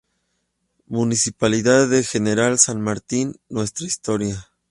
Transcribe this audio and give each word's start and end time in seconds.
Municipalidad 0.87 1.87
de 1.87 2.03
General 2.03 2.57
San 2.57 2.81
Martín: 2.81 3.35
"Nuestra 3.49 3.85
Historia" 3.85 4.47